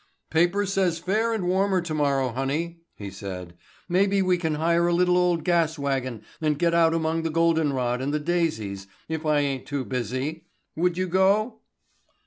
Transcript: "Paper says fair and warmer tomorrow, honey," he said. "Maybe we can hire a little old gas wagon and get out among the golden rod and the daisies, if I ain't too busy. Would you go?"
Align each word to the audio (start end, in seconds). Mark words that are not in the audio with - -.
"Paper 0.31 0.65
says 0.65 0.97
fair 0.97 1.31
and 1.31 1.45
warmer 1.47 1.79
tomorrow, 1.79 2.29
honey," 2.29 2.79
he 2.95 3.11
said. 3.11 3.53
"Maybe 3.87 4.23
we 4.23 4.35
can 4.35 4.55
hire 4.55 4.87
a 4.87 4.93
little 4.95 5.15
old 5.15 5.43
gas 5.43 5.77
wagon 5.77 6.23
and 6.41 6.57
get 6.57 6.73
out 6.73 6.95
among 6.95 7.21
the 7.21 7.29
golden 7.29 7.71
rod 7.71 8.01
and 8.01 8.11
the 8.11 8.19
daisies, 8.19 8.87
if 9.07 9.27
I 9.27 9.41
ain't 9.41 9.67
too 9.67 9.85
busy. 9.85 10.47
Would 10.75 10.97
you 10.97 11.05
go?" 11.05 11.59